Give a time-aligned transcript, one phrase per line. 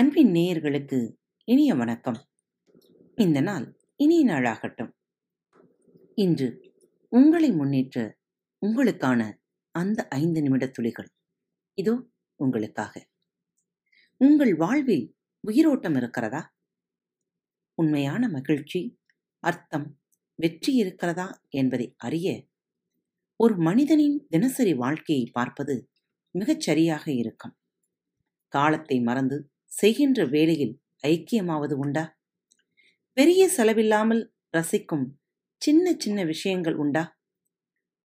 [0.00, 2.26] அன்பின் நேயர்களுக்கு இனிய வணக்கம்.
[3.14, 4.90] இந்த நாள் இனிய நாளாகட்டும்.
[6.14, 6.72] இன்று
[7.08, 8.18] உங்களை முன்னேற்ற
[8.66, 9.32] உங்களுக்கான
[9.70, 11.10] அந்த ஐந்து நிமிட துளிகள்.
[11.74, 13.08] இதோ உங்களுக்காக.
[14.16, 16.56] உங்கள் வாழ்வில் உயிரோட்டம் இருக்கிறதா?
[17.74, 18.98] உண்மையான மகிழ்ச்சி
[19.38, 20.00] அர்த்தம்
[20.34, 22.46] வெற்றி இருக்கிறதா என்பதை அறிய
[23.36, 25.90] ஒரு மனிதனின் தினசரி வாழ்க்கையை பார்ப்பது
[26.38, 27.56] மிகச்சரியாக இருக்கும்.
[28.48, 30.74] காலத்தை மறந்து செய்கின்ற வேலையில்
[31.04, 32.18] ஐக்கியமாவது உண்டா?
[33.12, 34.22] பெரிய செலவில்லாமல்
[34.56, 35.06] ரசிக்கும்
[35.56, 37.18] சின்ன சின்ன விஷயங்கள் உண்டா?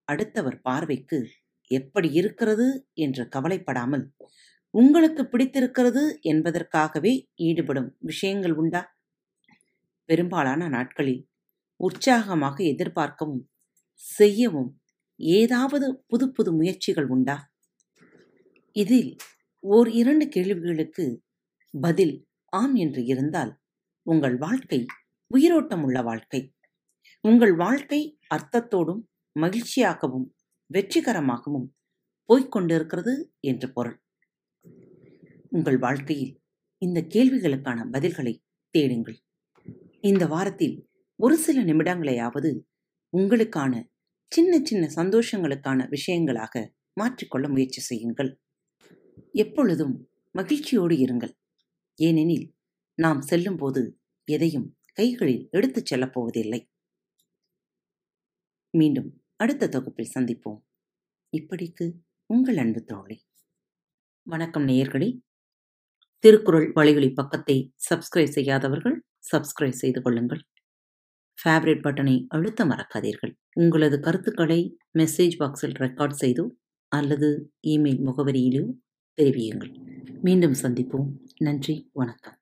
[0.08, 1.20] அடுத்தவர் பார்வைக்கு
[1.72, 4.06] எப்படி இருக்கிறது என்று கவலைப்படாமல்
[4.70, 8.82] உங்களுக்கு பிடித்திருக்கிறது என்பதற்காகவே ஈடுபடும் விஷயங்கள் உண்டா?
[10.06, 11.28] பெரும்பாலான நாட்களில்
[11.80, 13.44] உற்சாகமாக எதிர்பார்க்கவும்
[13.96, 14.72] செய்யவும்
[15.16, 17.38] ஏதாவது புது புது முயற்சிகள் உண்டா?
[18.72, 19.18] இதில்
[19.60, 21.25] ஓர் இரண்டு கேள்விகளுக்கு
[21.82, 23.60] பதில் ஆம் என்று இருந்தால்
[24.02, 24.86] உங்கள் வாழ்க்கை
[25.28, 26.54] உயிரோட்டம் உள்ள வாழ்க்கை.
[27.22, 29.02] உங்கள் வாழ்க்கை அர்த்தத்தோடும்
[29.40, 30.28] மகிழ்ச்சியாகவும்
[30.74, 31.68] வெற்றிகரமாகவும்
[32.30, 34.04] போய்கொண்டிருக்கிறது என்று பொருள்.
[35.50, 36.42] உங்கள் வாழ்க்கையில்
[36.78, 39.18] இந்த கேள்விகளுக்கான பதில்களை தேடுங்கள்.
[40.02, 42.62] இந்த வாரத்தில் ஒரு சில நிமிடங்களையாவது
[43.18, 43.84] உங்களுக்கான
[44.32, 48.42] சின்ன சின்ன சந்தோஷங்களுக்கான விஷயங்களாக மாற்றிக்கொள்ள முயற்சி செய்யுங்கள்.
[49.32, 51.34] எப்பொழுதும் மகிழ்ச்சியோடு இருங்கள்.
[52.00, 52.54] ஏனெனில்
[52.94, 56.68] நாம் செல்லும்போது எதையும் கைகளில் எடுத்துச் செல்லப் போவதில்லை
[58.74, 60.60] மீண்டும் அடுத்த தொகுப்பில் சந்திப்போம்.
[61.34, 61.92] இப்படிக்கு
[62.26, 63.18] உங்கள் அன்பு தோழி.
[64.24, 65.20] வணக்கம் நேயர்களே.
[66.20, 70.42] திருக்குறள் வழிகளி பக்கத்தை சப்ஸ்கிரைப் செய்யாதவர்கள் சப்ஸ்கிரைப் செய்து கொள்ளுங்கள்.
[71.38, 73.34] ஃபேவரட் பட்டனை அழுத்த மறக்காதீர்கள்.
[73.52, 76.48] உங்களது கருத்துக்களை மெசேஜ் பாக்ஸில் ரெக்கார்ட் செய்தோ
[76.88, 78.66] அல்லது இமெயில் முகவரியிலோ
[79.18, 79.74] தெரிவியுங்கள்.
[80.22, 81.25] மீண்டும் சந்திப்போம்.
[81.39, 82.37] நன்றி வணக்கம்